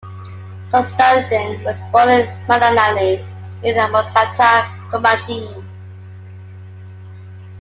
Constantine 0.71 1.63
was 1.63 1.79
born 1.91 2.09
in 2.09 2.25
Mananali, 2.47 3.23
near 3.61 3.75
Samosata, 3.75 4.65
Commagene. 4.89 5.63